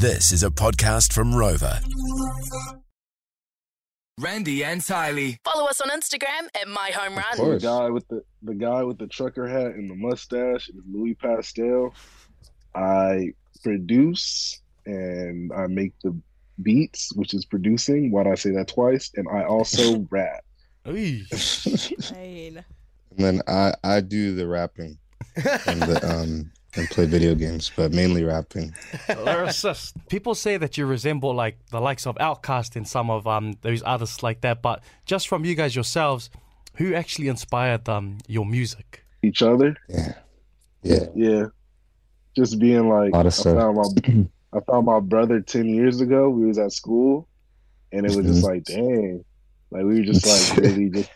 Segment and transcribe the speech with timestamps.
[0.00, 1.78] This is a podcast from Rova.
[4.18, 5.36] Randy and Tylee.
[5.44, 7.24] Follow us on Instagram at Mai Home Run.
[7.32, 7.62] The course.
[7.62, 11.94] guy with the the guy with the trucker hat and the mustache is Louie Pastel.
[12.74, 16.18] I produce and I make the
[16.62, 18.10] beats, which is producing.
[18.10, 19.10] Why did I say that twice?
[19.16, 20.42] And I also rap.
[20.86, 21.26] and
[22.10, 22.64] Pain.
[23.18, 24.96] then I I do the rapping
[25.36, 28.74] and the um and play video games, but mainly rapping.
[30.08, 33.82] People say that you resemble like the likes of Outkast and some of um those
[33.82, 36.30] artists like that, but just from you guys yourselves,
[36.74, 39.04] who actually inspired um your music?
[39.22, 39.76] Each other.
[39.88, 40.14] Yeah,
[40.82, 41.06] yeah.
[41.14, 41.44] Yeah.
[42.36, 46.30] Just being like I found my I found my brother ten years ago.
[46.30, 47.28] We was at school
[47.92, 49.24] and it was just like, dang.
[49.70, 51.10] Like we were just like really just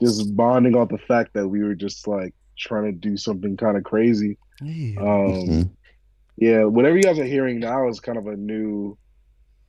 [0.00, 3.76] just bonding off the fact that we were just like trying to do something kind
[3.76, 4.38] of crazy.
[4.62, 5.00] Yeah.
[5.00, 5.70] Um Mhm.
[6.36, 8.96] yeah, whatever you guys are hearing now is kind of a new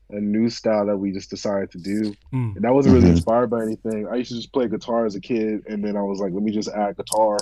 [0.10, 2.14] a new style that we just decided to do.
[2.34, 2.56] Mm.
[2.56, 3.18] And that wasn't really Mhm.
[3.18, 4.08] inspired by anything.
[4.08, 6.44] I used to just play guitar as a kid and then I was like, let
[6.44, 7.38] me just add guitar.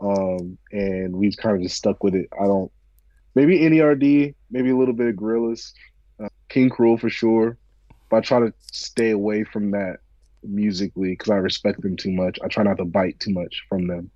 [0.00, 2.28] Um and we kind of just stuck with it.
[2.40, 2.70] I don't
[3.34, 5.72] maybe NERD, maybe a little bit of Gorillaz,
[6.22, 7.56] uh, King Krule for sure.
[8.10, 10.00] But I try to stay away from that
[10.42, 12.38] musically because I respect them too much.
[12.42, 14.10] I try not to bite too much from them.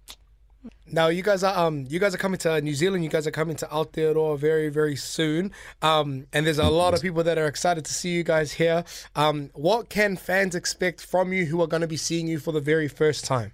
[0.90, 3.02] Now you guys are um you guys are coming to New Zealand.
[3.02, 5.52] You guys are coming to Aotearoa very very soon.
[5.82, 8.84] Um and there's a lot of people that are excited to see you guys here.
[9.14, 12.52] Um what can fans expect from you who are going to be seeing you for
[12.52, 13.52] the very first time?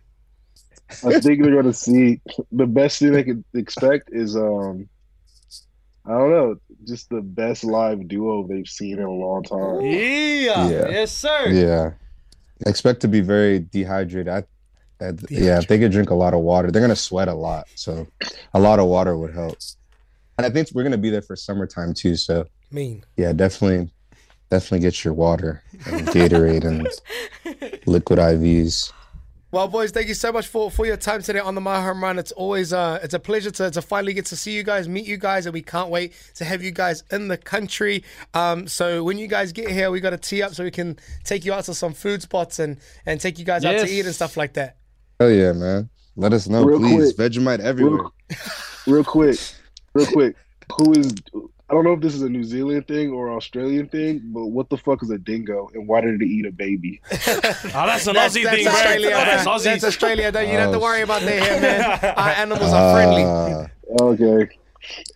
[1.05, 4.89] I think they're gonna see the best thing they can expect is um
[6.05, 9.81] I don't know, just the best live duo they've seen in a long time.
[9.83, 10.69] Yeah.
[10.69, 10.89] Yeah.
[10.89, 11.49] Yes, sir.
[11.49, 11.93] Yeah.
[12.67, 14.29] Expect to be very dehydrated.
[14.29, 14.45] I, I,
[15.29, 17.67] yeah, if they could drink a lot of water, they're gonna sweat a lot.
[17.75, 18.07] So
[18.55, 19.57] a lot of water would help.
[20.39, 22.17] And I think we're gonna be there for summertime too.
[22.17, 23.05] So Mean.
[23.17, 23.91] yeah, definitely,
[24.51, 26.89] definitely get your water and Gatorade and
[27.87, 28.93] liquid IVs.
[29.53, 32.03] Well, boys, thank you so much for, for your time today on the Mai Home
[32.03, 32.19] Run.
[32.19, 35.05] It's always uh, it's a pleasure to, to finally get to see you guys, meet
[35.05, 38.03] you guys, and we can't wait to have you guys in the country.
[38.33, 40.99] Um, so when you guys get here, we got to tee up so we can
[41.25, 44.07] take you out to some food spots and and take you guys out to eat
[44.07, 44.79] and stuff like that.
[45.23, 45.89] Oh yeah, man.
[46.17, 47.13] Let us know, Real please.
[47.13, 47.33] quick.
[47.33, 48.03] Vegemite everywhere.
[48.03, 48.13] Real,
[48.87, 49.39] real quick,
[49.95, 50.37] real quick.
[50.79, 51.13] Who is
[51.71, 54.69] I don't know if this is a New Zealand thing or Australian thing, but what
[54.69, 57.01] the fuck is a dingo and why did it eat a baby?
[57.11, 58.73] Oh, that's an That's, Aussie that's thing, bro.
[58.75, 59.11] Australia.
[59.11, 59.55] That's man.
[59.55, 59.65] Aussie.
[59.65, 60.33] That's Australia.
[60.33, 62.15] Don't, you don't have to worry about that here, man.
[62.17, 63.25] Our animals are friendly.
[63.25, 63.67] Ah,
[64.03, 64.49] Okay.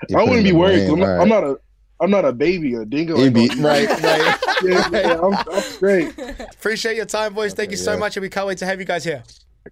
[0.09, 0.87] you I wouldn't be the worried.
[0.89, 1.59] 'cause brain, I'm, not, I'm not a
[2.01, 2.75] I'm not a baby.
[2.75, 3.19] A dingo.
[3.19, 4.39] ain't Maybe, right, right.
[4.63, 6.15] Yeah, yeah, I'm, I'm straight.
[6.55, 7.53] Appreciate your time, boys.
[7.55, 7.99] Thank you so yeah.
[7.99, 9.23] much, and we can't wait to have you guys here.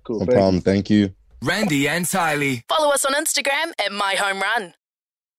[0.03, 0.21] Cool.
[0.21, 0.37] No thank you.
[0.37, 0.61] problem.
[0.63, 1.15] Thank you.
[1.43, 2.63] Randy and Tylee.
[2.69, 4.75] Follow us on Instagram at Mai Home Run.